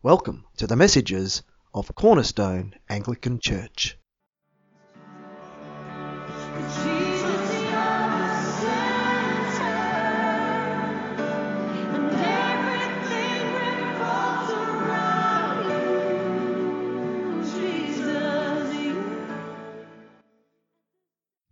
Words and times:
Welcome 0.00 0.44
to 0.58 0.68
the 0.68 0.76
messages 0.76 1.42
of 1.74 1.92
Cornerstone 1.96 2.74
Anglican 2.88 3.40
Church. 3.40 3.98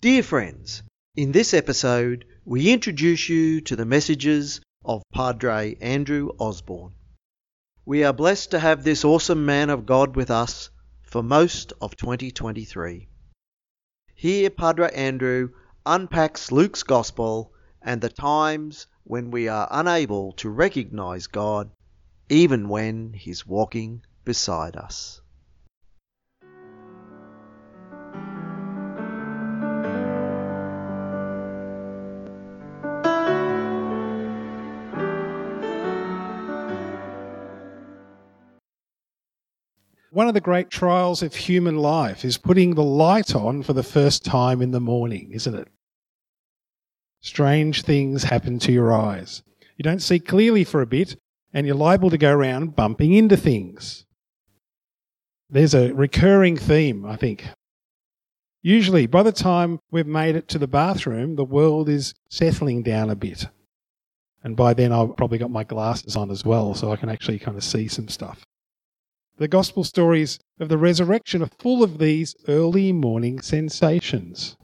Dear 0.00 0.22
friends, 0.22 0.84
in 1.16 1.32
this 1.32 1.52
episode 1.52 2.24
we 2.44 2.72
introduce 2.72 3.28
you 3.28 3.60
to 3.62 3.74
the 3.74 3.84
messages 3.84 4.60
of 4.84 5.02
Padre 5.12 5.74
Andrew 5.80 6.28
Osborne. 6.38 6.95
We 7.89 8.03
are 8.03 8.12
blessed 8.12 8.50
to 8.50 8.59
have 8.59 8.82
this 8.82 9.05
awesome 9.05 9.46
man 9.46 9.71
of 9.71 9.86
God 9.86 10.17
with 10.17 10.29
us 10.29 10.71
for 11.04 11.22
most 11.22 11.72
of 11.81 11.96
2023. 11.96 13.07
Here, 14.13 14.50
Padre 14.50 14.90
Andrew 14.93 15.50
unpacks 15.86 16.50
Luke's 16.50 16.82
Gospel 16.82 17.53
and 17.80 18.00
the 18.00 18.08
times 18.08 18.89
when 19.04 19.30
we 19.30 19.46
are 19.46 19.68
unable 19.71 20.32
to 20.32 20.50
recognize 20.50 21.29
God 21.29 21.71
even 22.29 22.68
when 22.68 23.13
He's 23.13 23.46
walking 23.46 24.03
beside 24.25 24.75
us. 24.75 25.21
One 40.16 40.28
of 40.28 40.33
the 40.33 40.41
great 40.41 40.70
trials 40.70 41.22
of 41.22 41.34
human 41.34 41.77
life 41.77 42.24
is 42.24 42.38
putting 42.38 42.74
the 42.74 42.82
light 42.82 43.34
on 43.34 43.62
for 43.62 43.74
the 43.74 43.82
first 43.82 44.24
time 44.24 44.62
in 44.62 44.70
the 44.70 44.80
morning, 44.80 45.30
isn't 45.32 45.54
it? 45.54 45.68
Strange 47.20 47.82
things 47.82 48.22
happen 48.22 48.58
to 48.60 48.72
your 48.72 48.94
eyes. 48.94 49.42
You 49.76 49.82
don't 49.82 50.00
see 50.00 50.18
clearly 50.18 50.64
for 50.64 50.80
a 50.80 50.86
bit, 50.86 51.18
and 51.52 51.66
you're 51.66 51.76
liable 51.76 52.08
to 52.08 52.16
go 52.16 52.32
around 52.32 52.74
bumping 52.74 53.12
into 53.12 53.36
things. 53.36 54.06
There's 55.50 55.74
a 55.74 55.92
recurring 55.92 56.56
theme, 56.56 57.04
I 57.04 57.16
think. 57.16 57.44
Usually, 58.62 59.06
by 59.06 59.22
the 59.22 59.32
time 59.32 59.80
we've 59.91 60.06
made 60.06 60.34
it 60.34 60.48
to 60.48 60.58
the 60.58 60.66
bathroom, 60.66 61.36
the 61.36 61.44
world 61.44 61.91
is 61.91 62.14
settling 62.30 62.82
down 62.82 63.10
a 63.10 63.16
bit. 63.16 63.48
And 64.42 64.56
by 64.56 64.72
then, 64.72 64.92
I've 64.92 65.14
probably 65.14 65.36
got 65.36 65.50
my 65.50 65.64
glasses 65.64 66.16
on 66.16 66.30
as 66.30 66.42
well, 66.42 66.72
so 66.72 66.91
I 66.91 66.96
can 66.96 67.10
actually 67.10 67.38
kind 67.38 67.58
of 67.58 67.62
see 67.62 67.86
some 67.86 68.08
stuff. 68.08 68.45
The 69.38 69.48
gospel 69.48 69.84
stories 69.84 70.38
of 70.58 70.70
the 70.70 70.78
resurrection 70.78 71.42
are 71.42 71.50
full 71.58 71.82
of 71.82 71.98
these 71.98 72.34
early 72.48 72.90
morning 72.92 73.42
sensations. 73.42 74.56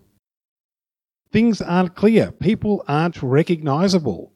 Things 1.31 1.61
aren't 1.61 1.95
clear, 1.95 2.33
people 2.33 2.83
aren't 2.89 3.23
recognizable. 3.23 4.33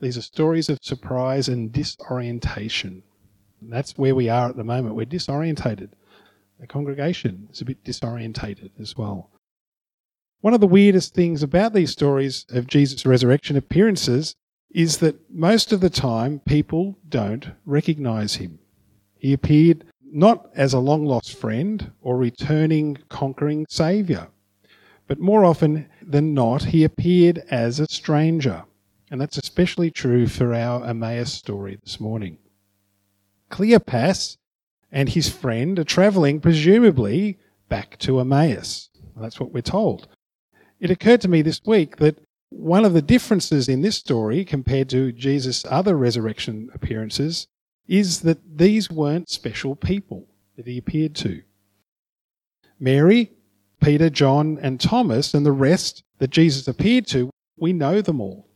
These 0.00 0.16
are 0.16 0.22
stories 0.22 0.70
of 0.70 0.78
surprise 0.80 1.48
and 1.48 1.70
disorientation. 1.70 3.02
And 3.60 3.72
that's 3.72 3.98
where 3.98 4.14
we 4.14 4.28
are 4.28 4.48
at 4.48 4.56
the 4.56 4.64
moment. 4.64 4.94
We're 4.94 5.04
disorientated. 5.04 5.90
The 6.60 6.66
congregation 6.66 7.48
is 7.52 7.60
a 7.60 7.66
bit 7.66 7.84
disorientated 7.84 8.70
as 8.80 8.96
well. 8.96 9.30
One 10.40 10.54
of 10.54 10.60
the 10.60 10.66
weirdest 10.66 11.14
things 11.14 11.42
about 11.42 11.74
these 11.74 11.90
stories 11.90 12.46
of 12.50 12.68
Jesus' 12.68 13.04
resurrection 13.04 13.56
appearances 13.56 14.34
is 14.70 14.98
that 14.98 15.30
most 15.30 15.72
of 15.72 15.80
the 15.80 15.90
time 15.90 16.40
people 16.40 16.98
don't 17.08 17.50
recognize 17.66 18.36
him. 18.36 18.60
He 19.18 19.32
appeared 19.32 19.84
not 20.10 20.48
as 20.54 20.72
a 20.72 20.78
long 20.78 21.04
lost 21.04 21.36
friend 21.36 21.92
or 22.00 22.16
returning 22.16 22.98
conquering 23.08 23.66
saviour, 23.68 24.28
but 25.06 25.18
more 25.18 25.44
often 25.44 25.88
than 26.02 26.34
not, 26.34 26.64
he 26.64 26.84
appeared 26.84 27.38
as 27.50 27.80
a 27.80 27.86
stranger. 27.86 28.64
And 29.10 29.20
that's 29.20 29.38
especially 29.38 29.90
true 29.90 30.26
for 30.26 30.54
our 30.54 30.86
Emmaus 30.86 31.32
story 31.32 31.78
this 31.82 31.98
morning. 31.98 32.38
Cleopas 33.50 34.36
and 34.92 35.08
his 35.08 35.28
friend 35.28 35.78
are 35.78 35.84
travelling, 35.84 36.40
presumably, 36.40 37.38
back 37.68 37.98
to 38.00 38.20
Emmaus. 38.20 38.90
That's 39.16 39.40
what 39.40 39.52
we're 39.52 39.62
told. 39.62 40.08
It 40.80 40.90
occurred 40.90 41.22
to 41.22 41.28
me 41.28 41.42
this 41.42 41.60
week 41.66 41.96
that 41.96 42.18
one 42.50 42.84
of 42.84 42.92
the 42.92 43.02
differences 43.02 43.68
in 43.68 43.82
this 43.82 43.96
story 43.96 44.44
compared 44.44 44.88
to 44.90 45.12
Jesus' 45.12 45.64
other 45.68 45.96
resurrection 45.96 46.70
appearances 46.72 47.48
is 47.88 48.20
that 48.20 48.38
these 48.58 48.90
weren't 48.90 49.30
special 49.30 49.74
people 49.74 50.28
that 50.56 50.66
he 50.66 50.78
appeared 50.78 51.14
to. 51.16 51.42
Mary, 52.78 53.32
Peter, 53.82 54.10
John, 54.10 54.58
and 54.60 54.78
Thomas, 54.78 55.34
and 55.34 55.44
the 55.44 55.52
rest 55.52 56.02
that 56.18 56.30
Jesus 56.30 56.68
appeared 56.68 57.06
to, 57.08 57.30
we 57.56 57.72
know 57.72 58.00
them 58.00 58.20
all. 58.20 58.46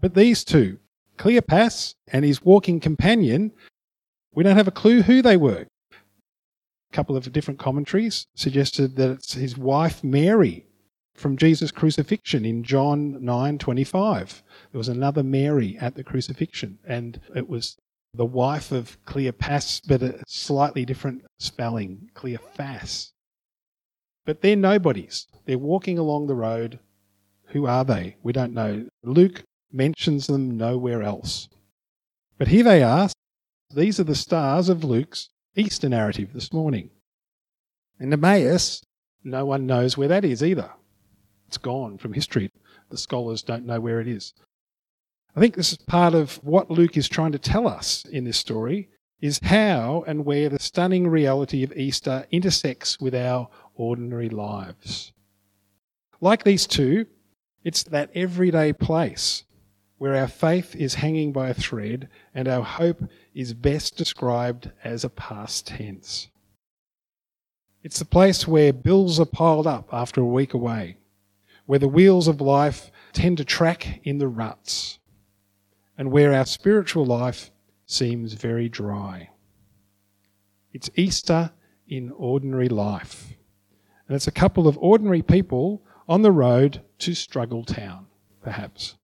But 0.00 0.14
these 0.14 0.44
two, 0.44 0.78
Cleopas 1.18 1.94
and 2.08 2.24
his 2.24 2.42
walking 2.42 2.80
companion, 2.80 3.52
we 4.34 4.44
don't 4.44 4.56
have 4.56 4.68
a 4.68 4.72
clue 4.72 5.02
who 5.02 5.22
they 5.22 5.36
were. 5.36 5.66
A 5.92 6.92
couple 6.92 7.16
of 7.16 7.30
different 7.32 7.60
commentaries 7.60 8.26
suggested 8.34 8.96
that 8.96 9.10
it's 9.10 9.34
his 9.34 9.56
wife 9.56 10.04
Mary 10.04 10.66
from 11.14 11.36
Jesus' 11.36 11.70
crucifixion 11.70 12.44
in 12.44 12.64
John 12.64 13.20
9:25. 13.22 14.42
There 14.72 14.78
was 14.78 14.88
another 14.88 15.22
Mary 15.22 15.76
at 15.78 15.94
the 15.94 16.04
crucifixion, 16.04 16.78
and 16.84 17.20
it 17.34 17.48
was 17.48 17.76
the 18.14 18.24
wife 18.24 18.70
of 18.70 18.96
Cleopas, 19.04 19.80
but 19.86 20.02
a 20.02 20.22
slightly 20.26 20.84
different 20.84 21.24
spelling, 21.38 22.10
Cleophas. 22.14 23.10
But 24.24 24.40
they're 24.40 24.56
nobodies. 24.56 25.26
They're 25.44 25.58
walking 25.58 25.98
along 25.98 26.26
the 26.26 26.34
road. 26.34 26.78
Who 27.48 27.66
are 27.66 27.84
they? 27.84 28.16
We 28.22 28.32
don't 28.32 28.54
know. 28.54 28.86
Luke 29.02 29.42
mentions 29.72 30.26
them 30.28 30.56
nowhere 30.56 31.02
else. 31.02 31.48
But 32.38 32.48
here 32.48 32.64
they 32.64 32.82
are. 32.82 33.10
These 33.74 33.98
are 33.98 34.04
the 34.04 34.14
stars 34.14 34.68
of 34.68 34.84
Luke's 34.84 35.28
Easter 35.56 35.88
narrative 35.88 36.32
this 36.32 36.52
morning. 36.52 36.90
And 37.98 38.12
Emmaus, 38.12 38.82
no 39.22 39.44
one 39.44 39.66
knows 39.66 39.96
where 39.96 40.08
that 40.08 40.24
is 40.24 40.42
either. 40.42 40.70
It's 41.48 41.58
gone 41.58 41.98
from 41.98 42.12
history. 42.12 42.50
The 42.90 42.98
scholars 42.98 43.42
don't 43.42 43.66
know 43.66 43.80
where 43.80 44.00
it 44.00 44.08
is. 44.08 44.34
I 45.36 45.40
think 45.40 45.56
this 45.56 45.72
is 45.72 45.78
part 45.78 46.14
of 46.14 46.36
what 46.44 46.70
Luke 46.70 46.96
is 46.96 47.08
trying 47.08 47.32
to 47.32 47.38
tell 47.38 47.66
us 47.66 48.04
in 48.04 48.24
this 48.24 48.38
story 48.38 48.88
is 49.20 49.40
how 49.42 50.04
and 50.06 50.24
where 50.24 50.48
the 50.48 50.60
stunning 50.60 51.08
reality 51.08 51.64
of 51.64 51.76
Easter 51.76 52.26
intersects 52.30 53.00
with 53.00 53.14
our 53.14 53.48
ordinary 53.74 54.28
lives. 54.28 55.12
Like 56.20 56.44
these 56.44 56.66
two, 56.66 57.06
it's 57.64 57.82
that 57.84 58.10
everyday 58.14 58.72
place 58.72 59.44
where 59.98 60.14
our 60.14 60.28
faith 60.28 60.76
is 60.76 60.94
hanging 60.94 61.32
by 61.32 61.48
a 61.48 61.54
thread 61.54 62.08
and 62.34 62.46
our 62.46 62.62
hope 62.62 63.02
is 63.34 63.54
best 63.54 63.96
described 63.96 64.70
as 64.84 65.02
a 65.02 65.08
past 65.08 65.66
tense. 65.66 66.28
It's 67.82 67.98
the 67.98 68.04
place 68.04 68.46
where 68.46 68.72
bills 68.72 69.18
are 69.18 69.26
piled 69.26 69.66
up 69.66 69.88
after 69.92 70.20
a 70.20 70.26
week 70.26 70.54
away, 70.54 70.98
where 71.66 71.78
the 71.78 71.88
wheels 71.88 72.28
of 72.28 72.40
life 72.40 72.90
tend 73.12 73.38
to 73.38 73.44
track 73.44 74.00
in 74.04 74.18
the 74.18 74.28
ruts, 74.28 74.93
and 75.96 76.10
where 76.10 76.32
our 76.32 76.46
spiritual 76.46 77.04
life 77.04 77.50
seems 77.86 78.32
very 78.34 78.68
dry. 78.68 79.30
It's 80.72 80.90
Easter 80.96 81.52
in 81.86 82.10
ordinary 82.16 82.68
life. 82.68 83.34
And 84.08 84.16
it's 84.16 84.26
a 84.26 84.32
couple 84.32 84.66
of 84.66 84.78
ordinary 84.78 85.22
people 85.22 85.82
on 86.08 86.22
the 86.22 86.32
road 86.32 86.82
to 86.98 87.14
Struggle 87.14 87.64
Town, 87.64 88.06
perhaps. 88.42 88.96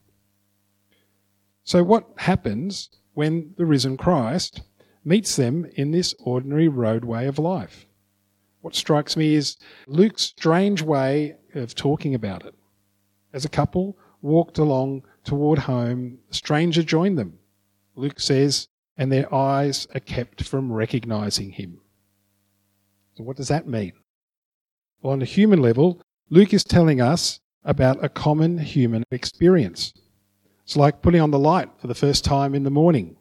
So, 1.64 1.82
what 1.82 2.06
happens 2.16 2.90
when 3.14 3.54
the 3.56 3.64
risen 3.66 3.96
Christ 3.96 4.62
meets 5.04 5.36
them 5.36 5.66
in 5.76 5.92
this 5.92 6.14
ordinary 6.18 6.68
roadway 6.68 7.26
of 7.26 7.38
life? 7.38 7.86
What 8.60 8.74
strikes 8.74 9.16
me 9.16 9.34
is 9.34 9.56
Luke's 9.86 10.22
strange 10.22 10.82
way 10.82 11.36
of 11.54 11.74
talking 11.74 12.14
about 12.14 12.44
it. 12.44 12.54
As 13.32 13.44
a 13.44 13.48
couple 13.48 13.96
walked 14.20 14.58
along 14.58 15.02
toward 15.24 15.60
home, 15.60 16.18
a 16.30 16.34
stranger 16.34 16.82
joined 16.82 17.18
them. 17.18 17.38
Luke 17.94 18.20
says, 18.20 18.68
and 18.96 19.10
their 19.10 19.32
eyes 19.34 19.86
are 19.94 20.00
kept 20.00 20.44
from 20.44 20.72
recognizing 20.72 21.50
him. 21.50 21.80
So, 23.14 23.24
what 23.24 23.36
does 23.36 23.48
that 23.48 23.66
mean? 23.66 23.92
Well, 25.02 25.12
on 25.12 25.22
a 25.22 25.26
human 25.26 25.62
level, 25.62 26.02
Luke 26.28 26.52
is 26.52 26.64
telling 26.64 27.00
us 27.00 27.40
about 27.64 28.04
a 28.04 28.08
common 28.08 28.58
human 28.58 29.04
experience. 29.10 29.92
It's 30.64 30.76
like 30.76 31.02
putting 31.02 31.20
on 31.20 31.30
the 31.30 31.38
light 31.38 31.70
for 31.78 31.86
the 31.86 31.94
first 31.94 32.24
time 32.24 32.54
in 32.54 32.62
the 32.62 32.70
morning. 32.70 33.16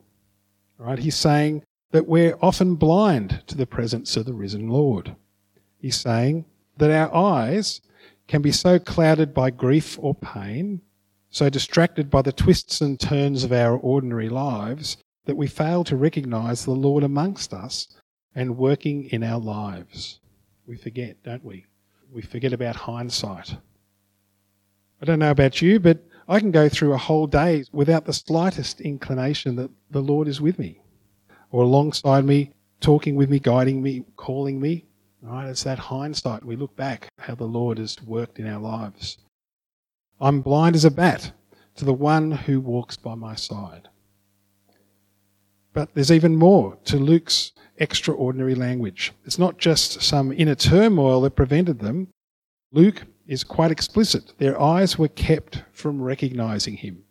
Right? 0.77 0.99
He's 0.99 1.15
saying 1.15 1.63
that 1.91 2.07
we're 2.07 2.37
often 2.41 2.75
blind 2.75 3.43
to 3.47 3.55
the 3.55 3.65
presence 3.65 4.15
of 4.15 4.25
the 4.25 4.33
risen 4.33 4.67
Lord. 4.69 5.15
He's 5.77 5.99
saying 5.99 6.45
that 6.77 6.91
our 6.91 7.13
eyes 7.13 7.81
can 8.27 8.41
be 8.41 8.51
so 8.51 8.79
clouded 8.79 9.33
by 9.33 9.49
grief 9.49 9.97
or 9.99 10.13
pain, 10.13 10.81
so 11.29 11.49
distracted 11.49 12.09
by 12.09 12.21
the 12.21 12.31
twists 12.31 12.81
and 12.81 12.99
turns 12.99 13.43
of 13.43 13.51
our 13.51 13.77
ordinary 13.77 14.29
lives, 14.29 14.97
that 15.25 15.37
we 15.37 15.47
fail 15.47 15.83
to 15.83 15.95
recognize 15.95 16.65
the 16.65 16.71
Lord 16.71 17.03
amongst 17.03 17.53
us 17.53 17.87
and 18.33 18.57
working 18.57 19.05
in 19.05 19.23
our 19.23 19.39
lives. 19.39 20.19
We 20.65 20.75
forget, 20.77 21.21
don't 21.23 21.43
we? 21.43 21.65
We 22.11 22.21
forget 22.21 22.53
about 22.53 22.75
hindsight. 22.75 23.55
I 25.01 25.05
don't 25.05 25.19
know 25.19 25.31
about 25.31 25.61
you, 25.61 25.79
but 25.79 26.03
I 26.27 26.39
can 26.39 26.51
go 26.51 26.67
through 26.69 26.93
a 26.93 26.97
whole 26.97 27.27
day 27.27 27.63
without 27.71 28.05
the 28.05 28.13
slightest 28.13 28.81
inclination 28.81 29.55
that 29.55 29.71
the 29.89 30.01
Lord 30.01 30.27
is 30.27 30.41
with 30.41 30.59
me 30.59 30.81
or 31.51 31.63
alongside 31.63 32.25
me, 32.25 32.51
talking 32.81 33.15
with 33.15 33.29
me, 33.29 33.39
guiding 33.39 33.81
me, 33.81 34.03
calling 34.15 34.59
me. 34.59 34.85
Right? 35.21 35.49
It's 35.49 35.63
that 35.63 35.79
hindsight. 35.79 36.45
We 36.45 36.55
look 36.55 36.75
back 36.75 37.09
how 37.19 37.35
the 37.35 37.45
Lord 37.45 37.77
has 37.77 38.01
worked 38.01 38.39
in 38.39 38.47
our 38.47 38.59
lives. 38.59 39.17
I'm 40.21 40.41
blind 40.41 40.75
as 40.75 40.85
a 40.85 40.91
bat 40.91 41.31
to 41.75 41.85
the 41.85 41.93
one 41.93 42.31
who 42.31 42.59
walks 42.59 42.97
by 42.97 43.15
my 43.15 43.35
side. 43.35 43.87
But 45.71 45.93
there's 45.93 46.11
even 46.11 46.35
more 46.35 46.77
to 46.85 46.97
Luke's 46.97 47.53
extraordinary 47.77 48.55
language. 48.55 49.13
It's 49.25 49.39
not 49.39 49.57
just 49.57 50.01
some 50.01 50.33
inner 50.33 50.55
turmoil 50.55 51.21
that 51.21 51.37
prevented 51.37 51.79
them. 51.79 52.09
Luke 52.71 53.03
is 53.27 53.43
quite 53.43 53.71
explicit. 53.71 54.33
Their 54.39 54.59
eyes 54.59 54.97
were 54.97 55.07
kept 55.07 55.63
from 55.71 56.01
recognizing 56.01 56.75
him. 56.75 57.03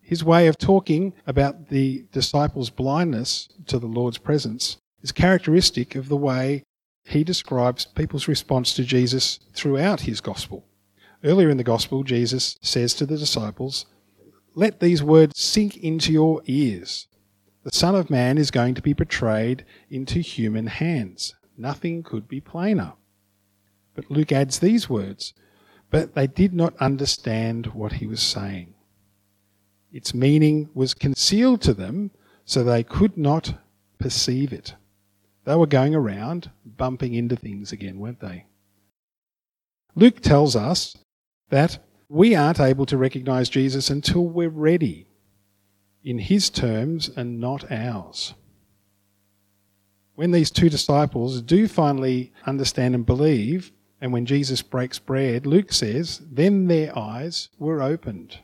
His 0.00 0.24
way 0.24 0.46
of 0.46 0.56
talking 0.56 1.12
about 1.26 1.68
the 1.68 2.06
disciples' 2.12 2.70
blindness 2.70 3.48
to 3.66 3.78
the 3.78 3.86
Lord's 3.86 4.18
presence 4.18 4.78
is 5.02 5.12
characteristic 5.12 5.94
of 5.96 6.08
the 6.08 6.16
way 6.16 6.62
he 7.04 7.24
describes 7.24 7.84
people's 7.84 8.28
response 8.28 8.74
to 8.74 8.84
Jesus 8.84 9.40
throughout 9.52 10.02
his 10.02 10.20
gospel. 10.20 10.64
Earlier 11.24 11.50
in 11.50 11.56
the 11.56 11.64
gospel, 11.64 12.02
Jesus 12.02 12.56
says 12.62 12.94
to 12.94 13.06
the 13.06 13.16
disciples, 13.16 13.86
Let 14.54 14.80
these 14.80 15.02
words 15.02 15.38
sink 15.38 15.76
into 15.76 16.12
your 16.12 16.42
ears. 16.46 17.06
The 17.62 17.70
Son 17.70 17.94
of 17.94 18.10
Man 18.10 18.38
is 18.38 18.50
going 18.50 18.74
to 18.74 18.82
be 18.82 18.92
betrayed 18.92 19.64
into 19.88 20.18
human 20.18 20.66
hands. 20.66 21.36
Nothing 21.56 22.02
could 22.02 22.26
be 22.26 22.40
plainer. 22.40 22.94
But 23.94 24.10
Luke 24.10 24.32
adds 24.32 24.58
these 24.58 24.90
words, 24.90 25.32
but 25.90 26.14
they 26.14 26.26
did 26.26 26.54
not 26.54 26.76
understand 26.78 27.66
what 27.66 27.94
he 27.94 28.06
was 28.06 28.20
saying. 28.20 28.74
Its 29.92 30.14
meaning 30.14 30.70
was 30.74 30.94
concealed 30.94 31.60
to 31.62 31.74
them, 31.74 32.10
so 32.44 32.64
they 32.64 32.82
could 32.82 33.16
not 33.16 33.54
perceive 33.98 34.52
it. 34.52 34.74
They 35.44 35.54
were 35.54 35.66
going 35.66 35.94
around 35.94 36.50
bumping 36.64 37.14
into 37.14 37.36
things 37.36 37.70
again, 37.70 38.00
weren't 38.00 38.20
they? 38.20 38.46
Luke 39.94 40.20
tells 40.20 40.56
us 40.56 40.96
that 41.50 41.78
we 42.08 42.34
aren't 42.34 42.60
able 42.60 42.86
to 42.86 42.96
recognize 42.96 43.48
Jesus 43.48 43.90
until 43.90 44.26
we're 44.26 44.48
ready, 44.48 45.06
in 46.04 46.18
his 46.18 46.50
terms 46.50 47.10
and 47.16 47.40
not 47.40 47.70
ours. 47.70 48.34
When 50.14 50.30
these 50.30 50.50
two 50.50 50.68
disciples 50.68 51.40
do 51.40 51.68
finally 51.68 52.32
understand 52.44 52.94
and 52.94 53.06
believe, 53.06 53.72
and 54.00 54.12
when 54.12 54.26
Jesus 54.26 54.62
breaks 54.62 54.98
bread, 54.98 55.46
Luke 55.46 55.72
says, 55.72 56.20
then 56.30 56.66
their 56.66 56.96
eyes 56.98 57.48
were 57.58 57.80
opened. 57.80 58.38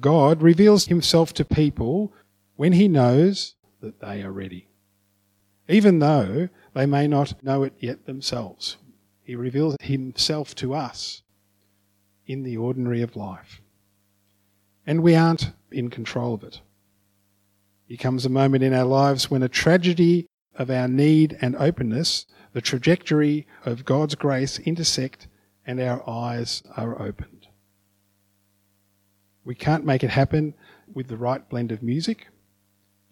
God 0.00 0.42
reveals 0.42 0.86
himself 0.86 1.32
to 1.34 1.44
people 1.44 2.12
when 2.56 2.72
he 2.72 2.88
knows 2.88 3.54
that 3.80 4.00
they 4.00 4.22
are 4.22 4.32
ready. 4.32 4.68
Even 5.68 5.98
though 5.98 6.48
they 6.74 6.86
may 6.86 7.06
not 7.06 7.42
know 7.44 7.62
it 7.62 7.74
yet 7.78 8.06
themselves, 8.06 8.76
he 9.22 9.36
reveals 9.36 9.76
himself 9.80 10.54
to 10.56 10.74
us 10.74 11.22
in 12.26 12.42
the 12.42 12.56
ordinary 12.56 13.02
of 13.02 13.16
life. 13.16 13.60
And 14.86 15.02
we 15.02 15.14
aren't 15.14 15.52
in 15.70 15.90
control 15.90 16.34
of 16.34 16.42
it. 16.44 16.60
There 17.88 17.96
comes 17.96 18.26
a 18.26 18.30
moment 18.30 18.64
in 18.64 18.74
our 18.74 18.84
lives 18.84 19.30
when 19.30 19.42
a 19.42 19.48
tragedy 19.48 20.26
of 20.54 20.70
our 20.70 20.88
need 20.88 21.36
and 21.40 21.54
openness, 21.56 22.26
the 22.52 22.60
trajectory 22.60 23.46
of 23.64 23.84
God's 23.84 24.14
grace 24.14 24.58
intersect 24.60 25.28
and 25.66 25.80
our 25.80 26.08
eyes 26.08 26.62
are 26.76 27.00
opened. 27.00 27.46
We 29.44 29.54
can't 29.54 29.84
make 29.84 30.02
it 30.02 30.10
happen 30.10 30.54
with 30.92 31.08
the 31.08 31.16
right 31.16 31.48
blend 31.48 31.70
of 31.70 31.82
music, 31.82 32.28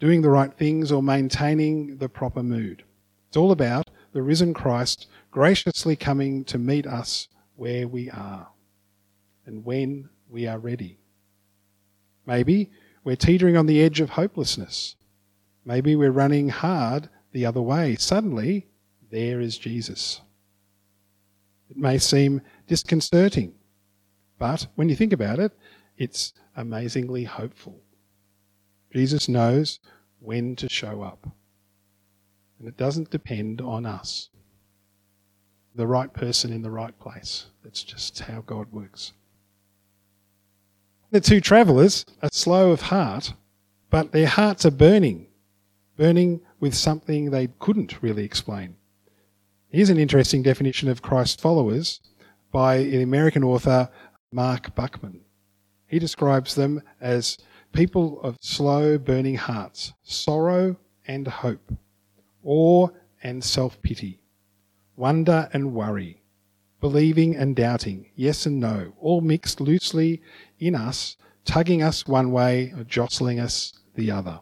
doing 0.00 0.22
the 0.22 0.30
right 0.30 0.52
things, 0.52 0.90
or 0.90 1.02
maintaining 1.02 1.98
the 1.98 2.08
proper 2.08 2.42
mood. 2.42 2.82
It's 3.28 3.36
all 3.36 3.52
about 3.52 3.90
the 4.12 4.22
risen 4.22 4.54
Christ 4.54 5.06
graciously 5.30 5.96
coming 5.96 6.44
to 6.44 6.58
meet 6.58 6.86
us 6.86 7.28
where 7.56 7.86
we 7.86 8.10
are 8.10 8.48
and 9.46 9.64
when 9.64 10.08
we 10.28 10.46
are 10.46 10.58
ready. 10.58 10.98
Maybe 12.26 12.70
we're 13.02 13.16
teetering 13.16 13.56
on 13.56 13.66
the 13.66 13.82
edge 13.82 14.00
of 14.00 14.10
hopelessness. 14.10 14.96
Maybe 15.64 15.96
we're 15.96 16.10
running 16.10 16.48
hard 16.48 17.08
the 17.32 17.46
other 17.46 17.62
way. 17.62 17.96
Suddenly, 17.96 18.66
there 19.10 19.40
is 19.40 19.58
Jesus. 19.58 20.20
It 21.70 21.76
may 21.76 21.98
seem 21.98 22.42
disconcerting, 22.66 23.54
but 24.38 24.66
when 24.74 24.88
you 24.88 24.96
think 24.96 25.12
about 25.12 25.38
it, 25.38 25.52
it's 25.96 26.32
amazingly 26.56 27.24
hopeful. 27.24 27.80
Jesus 28.92 29.28
knows 29.28 29.80
when 30.20 30.56
to 30.56 30.68
show 30.68 31.02
up, 31.02 31.26
and 32.58 32.68
it 32.68 32.76
doesn't 32.76 33.10
depend 33.10 33.60
on 33.60 33.86
us. 33.86 34.30
The 35.74 35.86
right 35.86 36.12
person 36.12 36.52
in 36.52 36.62
the 36.62 36.70
right 36.70 36.96
place. 36.98 37.46
That's 37.64 37.82
just 37.82 38.20
how 38.20 38.42
God 38.42 38.70
works. 38.70 39.12
The 41.14 41.20
two 41.20 41.40
travellers 41.40 42.04
are 42.24 42.28
slow 42.32 42.72
of 42.72 42.80
heart, 42.80 43.34
but 43.88 44.10
their 44.10 44.26
hearts 44.26 44.66
are 44.66 44.72
burning, 44.72 45.28
burning 45.96 46.40
with 46.58 46.74
something 46.74 47.30
they 47.30 47.50
couldn't 47.60 48.02
really 48.02 48.24
explain. 48.24 48.74
Here's 49.68 49.90
an 49.90 49.98
interesting 50.00 50.42
definition 50.42 50.88
of 50.88 51.02
Christ's 51.02 51.40
followers 51.40 52.00
by 52.50 52.78
an 52.78 53.00
American 53.00 53.44
author, 53.44 53.90
Mark 54.32 54.74
Buckman. 54.74 55.20
He 55.86 56.00
describes 56.00 56.56
them 56.56 56.82
as 57.00 57.38
people 57.70 58.20
of 58.22 58.36
slow 58.40 58.98
burning 58.98 59.36
hearts, 59.36 59.92
sorrow 60.02 60.76
and 61.06 61.28
hope, 61.28 61.74
awe 62.42 62.88
and 63.22 63.44
self 63.44 63.80
pity, 63.82 64.24
wonder 64.96 65.48
and 65.52 65.74
worry, 65.74 66.23
believing 66.84 67.34
and 67.34 67.56
doubting, 67.56 68.10
yes 68.14 68.44
and 68.44 68.60
no, 68.60 68.92
all 69.00 69.22
mixed 69.22 69.58
loosely 69.58 70.20
in 70.58 70.74
us, 70.74 71.16
tugging 71.46 71.82
us 71.82 72.06
one 72.06 72.30
way 72.30 72.74
or 72.76 72.84
jostling 72.84 73.40
us 73.40 73.72
the 73.94 74.10
other, 74.10 74.38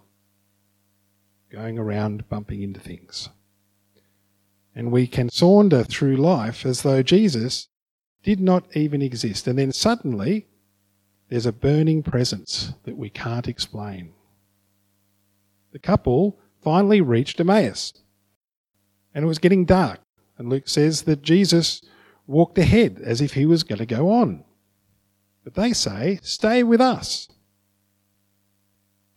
going 1.52 1.78
around 1.78 2.28
bumping 2.28 2.60
into 2.60 2.80
things. 2.80 3.28
And 4.74 4.90
we 4.90 5.06
can 5.06 5.28
saunter 5.28 5.84
through 5.84 6.16
life 6.16 6.66
as 6.66 6.82
though 6.82 7.00
Jesus 7.00 7.68
did 8.24 8.40
not 8.40 8.66
even 8.76 9.02
exist. 9.02 9.46
And 9.46 9.56
then 9.56 9.70
suddenly, 9.70 10.48
there's 11.28 11.46
a 11.46 11.52
burning 11.52 12.02
presence 12.02 12.72
that 12.82 12.96
we 12.96 13.08
can't 13.08 13.46
explain. 13.46 14.14
The 15.70 15.78
couple 15.78 16.40
finally 16.60 17.00
reached 17.00 17.38
Emmaus, 17.38 17.92
and 19.14 19.24
it 19.24 19.28
was 19.28 19.38
getting 19.38 19.64
dark. 19.64 20.00
And 20.38 20.48
Luke 20.48 20.66
says 20.66 21.02
that 21.02 21.22
Jesus 21.22 21.82
walked 22.32 22.58
ahead 22.58 23.00
as 23.04 23.20
if 23.20 23.34
he 23.34 23.46
was 23.46 23.62
going 23.62 23.78
to 23.78 23.86
go 23.86 24.10
on. 24.10 24.42
But 25.44 25.54
they 25.54 25.72
say, 25.72 26.18
Stay 26.22 26.62
with 26.62 26.80
us. 26.80 27.28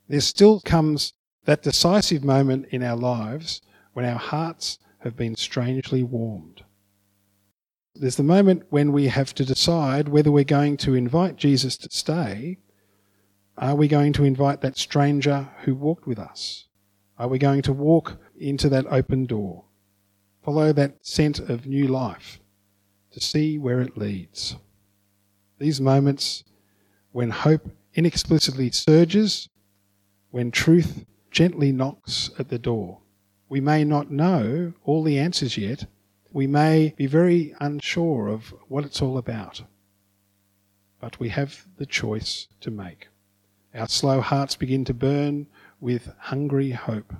There 0.07 0.21
still 0.21 0.59
comes 0.59 1.13
that 1.45 1.63
decisive 1.63 2.23
moment 2.23 2.67
in 2.69 2.83
our 2.83 2.97
lives 2.97 3.61
when 3.93 4.05
our 4.05 4.19
hearts 4.19 4.77
have 4.99 5.15
been 5.15 5.35
strangely 5.35 6.03
warmed. 6.03 6.63
There's 7.95 8.17
the 8.17 8.23
moment 8.23 8.63
when 8.69 8.91
we 8.91 9.07
have 9.07 9.33
to 9.35 9.45
decide 9.45 10.09
whether 10.09 10.31
we're 10.31 10.43
going 10.43 10.77
to 10.77 10.95
invite 10.95 11.37
Jesus 11.37 11.77
to 11.77 11.89
stay. 11.89 12.57
Are 13.57 13.75
we 13.75 13.87
going 13.87 14.11
to 14.13 14.25
invite 14.25 14.61
that 14.61 14.77
stranger 14.77 15.49
who 15.61 15.73
walked 15.73 16.05
with 16.05 16.19
us? 16.19 16.67
Are 17.17 17.29
we 17.29 17.39
going 17.39 17.61
to 17.63 17.73
walk 17.73 18.17
into 18.37 18.67
that 18.69 18.85
open 18.87 19.25
door? 19.25 19.63
Follow 20.43 20.73
that 20.73 20.97
scent 21.05 21.39
of 21.39 21.65
new 21.65 21.87
life 21.87 22.39
to 23.15 23.21
see 23.21 23.57
where 23.57 23.79
it 23.79 23.97
leads. 23.97 24.57
These 25.57 25.79
moments 25.79 26.43
when 27.13 27.29
hope 27.29 27.71
inexplicably 27.93 28.71
surges, 28.71 29.47
when 30.31 30.51
truth 30.51 31.05
gently 31.31 31.71
knocks 31.71 32.29
at 32.37 32.49
the 32.49 32.59
door. 32.59 32.99
We 33.47 33.61
may 33.61 33.85
not 33.85 34.11
know 34.11 34.73
all 34.83 35.01
the 35.01 35.17
answers 35.17 35.57
yet. 35.57 35.85
We 36.33 36.45
may 36.45 36.93
be 36.97 37.05
very 37.05 37.55
unsure 37.61 38.27
of 38.27 38.53
what 38.67 38.83
it's 38.83 39.01
all 39.01 39.17
about. 39.17 39.63
But 40.99 41.17
we 41.17 41.29
have 41.29 41.65
the 41.77 41.85
choice 41.85 42.49
to 42.59 42.69
make. 42.69 43.07
Our 43.73 43.87
slow 43.87 44.19
hearts 44.19 44.57
begin 44.57 44.83
to 44.85 44.93
burn 44.93 45.47
with 45.79 46.13
hungry 46.19 46.71
hope. 46.71 47.13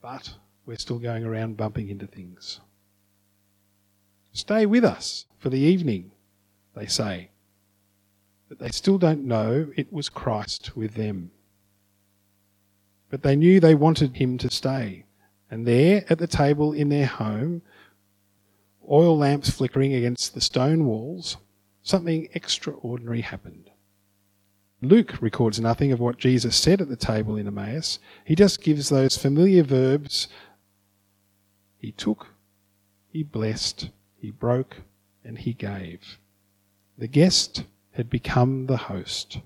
But 0.00 0.34
we're 0.66 0.78
still 0.78 1.00
going 1.00 1.24
around 1.24 1.56
bumping 1.56 1.88
into 1.88 2.06
things. 2.06 2.60
Stay 4.32 4.66
with 4.66 4.84
us 4.84 5.26
for 5.38 5.50
the 5.50 5.58
evening, 5.58 6.10
they 6.74 6.86
say. 6.86 7.30
but 8.48 8.58
they 8.58 8.70
still 8.70 8.98
don't 8.98 9.24
know 9.24 9.70
it 9.76 9.90
was 9.92 10.08
Christ 10.10 10.76
with 10.76 10.94
them. 10.94 11.30
But 13.08 13.22
they 13.22 13.34
knew 13.36 13.60
they 13.60 13.74
wanted 13.74 14.16
him 14.16 14.36
to 14.38 14.50
stay. 14.50 15.06
And 15.50 15.66
there, 15.66 16.04
at 16.10 16.18
the 16.18 16.26
table 16.26 16.72
in 16.72 16.88
their 16.90 17.06
home, 17.06 17.62
oil 18.90 19.16
lamps 19.16 19.50
flickering 19.50 19.94
against 19.94 20.34
the 20.34 20.40
stone 20.40 20.84
walls, 20.86 21.36
something 21.82 22.28
extraordinary 22.34 23.22
happened. 23.22 23.70
Luke 24.82 25.20
records 25.22 25.60
nothing 25.60 25.92
of 25.92 26.00
what 26.00 26.18
Jesus 26.18 26.56
said 26.56 26.80
at 26.80 26.88
the 26.88 26.96
table 26.96 27.36
in 27.36 27.46
Emmaus. 27.46 27.98
He 28.24 28.34
just 28.34 28.62
gives 28.62 28.88
those 28.88 29.16
familiar 29.16 29.62
verbs 29.62 30.28
He 31.78 31.92
took, 31.92 32.28
He 33.08 33.22
blessed, 33.22 33.90
He 34.22 34.30
broke, 34.30 34.76
and 35.24 35.36
He 35.36 35.52
gave. 35.52 36.20
The 36.96 37.08
guest 37.08 37.64
had 37.90 38.08
become 38.08 38.66
the 38.66 38.76
host. 38.76 39.40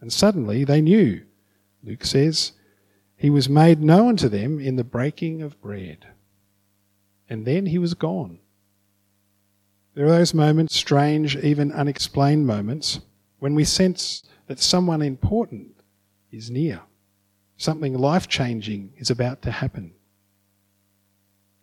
And 0.00 0.10
suddenly 0.10 0.64
they 0.64 0.80
knew, 0.80 1.26
Luke 1.84 2.06
says, 2.06 2.52
He 3.14 3.28
was 3.28 3.50
made 3.50 3.82
known 3.82 4.16
to 4.16 4.30
them 4.30 4.58
in 4.58 4.76
the 4.76 4.84
breaking 4.84 5.42
of 5.42 5.60
bread. 5.60 6.06
And 7.28 7.44
then 7.44 7.66
He 7.66 7.76
was 7.76 7.92
gone. 7.92 8.38
There 9.92 10.06
are 10.06 10.10
those 10.10 10.32
moments, 10.32 10.74
strange, 10.74 11.36
even 11.36 11.70
unexplained 11.70 12.46
moments, 12.46 13.00
when 13.38 13.54
we 13.54 13.64
sense 13.64 14.22
that 14.46 14.58
someone 14.58 15.02
important 15.02 15.82
is 16.32 16.50
near. 16.50 16.80
Something 17.58 17.92
life 17.92 18.28
changing 18.28 18.94
is 18.96 19.10
about 19.10 19.42
to 19.42 19.50
happen. 19.50 19.92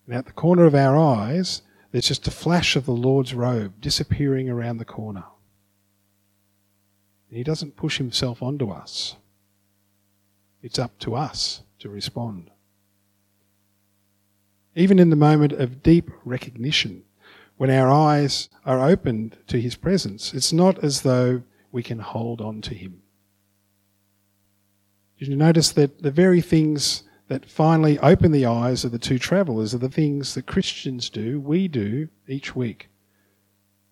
And 0.05 0.13
at 0.13 0.27
the 0.27 0.33
corner 0.33 0.65
of 0.65 0.75
our 0.75 0.95
eyes, 0.95 1.63
there's 1.93 2.07
just 2.07 2.27
a 2.27 2.31
flash 2.31 2.75
of 2.75 2.87
the 2.87 2.91
Lord's 2.91 3.35
robe 3.35 3.79
disappearing 3.79 4.49
around 4.49 4.77
the 4.77 4.85
corner. 4.85 5.25
And 7.29 7.37
He 7.37 7.43
doesn't 7.43 7.77
push 7.77 7.99
Himself 7.99 8.41
onto 8.41 8.71
us, 8.71 9.15
it's 10.63 10.79
up 10.79 10.97
to 10.99 11.13
us 11.15 11.61
to 11.79 11.89
respond. 11.89 12.49
Even 14.75 14.97
in 14.97 15.11
the 15.11 15.15
moment 15.15 15.53
of 15.53 15.83
deep 15.83 16.09
recognition, 16.25 17.03
when 17.57 17.69
our 17.69 17.91
eyes 17.91 18.49
are 18.65 18.89
opened 18.89 19.37
to 19.45 19.61
His 19.61 19.75
presence, 19.75 20.33
it's 20.33 20.51
not 20.51 20.83
as 20.83 21.03
though 21.03 21.43
we 21.71 21.83
can 21.83 21.99
hold 21.99 22.41
on 22.41 22.61
to 22.61 22.73
Him. 22.73 23.03
Did 25.19 25.27
you 25.27 25.35
notice 25.35 25.71
that 25.73 26.01
the 26.01 26.09
very 26.09 26.41
things 26.41 27.03
that 27.27 27.49
finally 27.49 27.97
open 27.99 28.31
the 28.31 28.45
eyes 28.45 28.83
of 28.83 28.91
the 28.91 28.99
two 28.99 29.17
travellers 29.17 29.73
are 29.73 29.79
the 29.79 29.89
things 29.89 30.33
that 30.35 30.45
Christians 30.45 31.09
do, 31.09 31.39
we 31.39 31.67
do 31.67 32.09
each 32.27 32.55
week? 32.55 32.89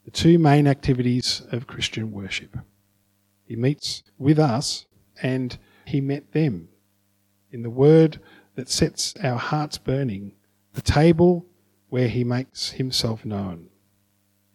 The 0.05 0.11
two 0.11 0.37
main 0.37 0.67
activities 0.67 1.41
of 1.51 1.67
Christian 1.67 2.11
worship. 2.11 2.57
He 3.45 3.55
meets 3.55 4.03
with 4.17 4.39
us 4.39 4.85
and 5.21 5.57
He 5.85 6.01
met 6.01 6.31
them. 6.33 6.69
In 7.51 7.63
the 7.63 7.69
word 7.69 8.19
that 8.55 8.69
sets 8.69 9.13
our 9.23 9.37
hearts 9.37 9.77
burning, 9.77 10.33
the 10.73 10.81
table 10.81 11.45
where 11.89 12.07
He 12.07 12.23
makes 12.23 12.71
Himself 12.71 13.25
known. 13.25 13.69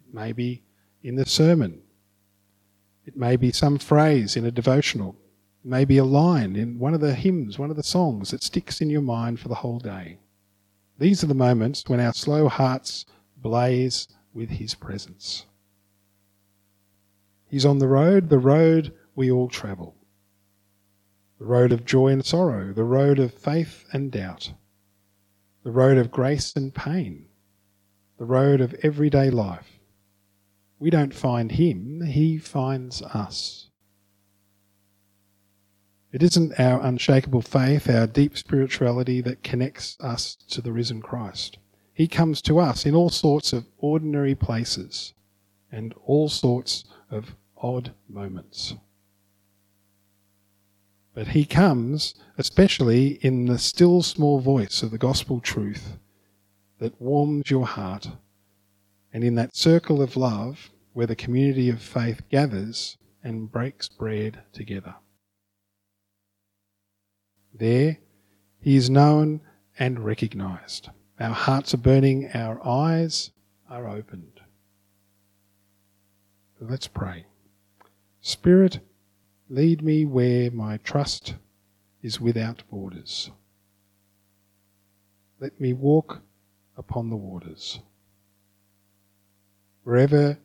It 0.07 0.15
may 0.15 0.33
be 0.33 0.63
in 1.03 1.17
the 1.17 1.27
sermon 1.27 1.83
it 3.07 3.17
may 3.17 3.37
be 3.37 3.53
some 3.53 3.79
phrase 3.79 4.37
in 4.37 4.45
a 4.45 4.51
devotional. 4.51 5.17
It 5.67 5.71
may 5.71 5.85
be 5.85 5.99
a 5.99 6.05
line 6.05 6.55
in 6.55 6.79
one 6.79 6.95
of 6.95 7.01
the 7.01 7.17
hymns, 7.17 7.59
one 7.59 7.71
of 7.71 7.77
the 7.77 7.83
songs 7.83 8.31
that 8.31 8.45
sticks 8.45 8.81
in 8.81 8.89
your 8.89 9.03
mind 9.03 9.41
for 9.41 9.49
the 9.49 9.57
whole 9.57 9.81
day. 9.81 10.21
These 10.97 11.25
are 11.25 11.27
the 11.27 11.35
moments 11.35 11.83
when 11.89 11.99
our 11.99 12.13
slow 12.13 12.49
hearts 12.49 13.05
blaze 13.37 14.07
with 14.33 14.49
His 14.49 14.77
presence. 14.77 15.45
He's 17.49 17.67
on 17.67 17.81
the 17.81 17.89
road, 17.89 18.29
the 18.29 18.39
road 18.39 18.95
we 19.17 19.29
all 19.29 19.49
travel. 19.49 19.97
The 21.41 21.47
road 21.47 21.73
of 21.73 21.85
joy 21.85 22.13
and 22.13 22.25
sorrow, 22.25 22.73
the 22.73 22.85
road 22.85 23.19
of 23.19 23.35
faith 23.35 23.87
and 23.93 24.13
doubt, 24.13 24.53
the 25.65 25.73
road 25.73 25.99
of 25.99 26.13
grace 26.13 26.55
and 26.55 26.73
pain, 26.73 27.27
the 28.19 28.25
road 28.25 28.61
of 28.61 28.73
everyday 28.85 29.31
life. 29.31 29.81
We 30.79 30.91
don't 30.91 31.13
find 31.13 31.51
him, 31.51 32.03
he 32.03 32.39
finds 32.39 33.03
us. 33.03 33.66
It 36.17 36.23
isn't 36.23 36.59
our 36.59 36.81
unshakable 36.83 37.43
faith, 37.43 37.91
our 37.91 38.07
deep 38.07 38.39
spirituality 38.39 39.21
that 39.21 39.43
connects 39.43 39.99
us 40.01 40.35
to 40.49 40.63
the 40.63 40.73
risen 40.73 41.03
Christ. 41.03 41.59
He 41.93 42.09
comes 42.09 42.41
to 42.41 42.59
us 42.59 42.87
in 42.87 42.95
all 42.95 43.11
sorts 43.11 43.53
of 43.53 43.67
ordinary 43.77 44.35
places 44.35 45.13
and 45.71 45.93
all 46.07 46.31
sorts 46.31 46.87
of 47.11 47.37
odd 47.59 47.93
moments. 48.09 48.77
But 51.13 51.29
he 51.29 51.45
comes 51.45 52.15
especially 52.39 53.19
in 53.21 53.45
the 53.45 53.59
still 53.59 54.03
small 54.03 54.41
voice 54.41 54.83
of 54.83 54.93
the 54.93 54.97
gospel 54.97 55.41
truth 55.41 55.99
that 56.79 56.99
warms 56.99 57.51
your 57.51 57.67
heart 57.67 58.09
and 59.13 59.23
in 59.23 59.35
that 59.35 59.55
circle 59.55 60.01
of 60.01 60.17
love 60.17 60.71
where 60.95 61.07
the 61.07 61.15
community 61.15 61.69
of 61.69 61.83
faith 61.83 62.23
gathers 62.31 62.97
and 63.23 63.53
breaks 63.53 63.91
bread 63.91 64.41
together. 64.55 64.95
There, 67.59 67.99
he 68.61 68.77
is 68.77 68.91
known 68.91 69.41
and 69.79 70.05
recognized. 70.05 70.91
Our 71.19 71.35
hearts 71.35 71.73
are 71.73 71.79
burning, 71.79 72.31
our 72.35 72.65
eyes 72.67 73.31
are 73.71 73.89
opened. 73.89 74.41
Let's 76.61 76.87
pray. 76.87 77.27
Spirit, 78.21 78.81
lead 79.49 79.83
me 79.83 80.05
where 80.05 80.51
my 80.51 80.77
trust 80.79 81.37
is 82.03 82.21
without 82.21 82.63
borders. 82.71 83.31
Let 85.41 85.59
me 85.59 85.73
walk 85.73 86.23
upon 86.77 87.09
the 87.09 87.17
waters. 87.17 87.81
Wherever 89.83 90.39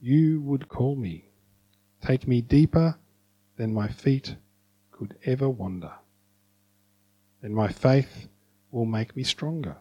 you 0.00 0.40
would 0.42 0.68
call 0.68 0.96
me, 0.96 1.30
take 2.00 2.26
me 2.28 2.42
deeper 2.42 2.98
than 3.56 3.72
my 3.72 3.88
feet 3.88 4.36
could 4.90 5.16
ever 5.24 5.48
wander. 5.48 5.92
Then 7.42 7.54
my 7.54 7.68
faith 7.68 8.28
will 8.70 8.86
make 8.86 9.16
me 9.16 9.24
stronger 9.24 9.76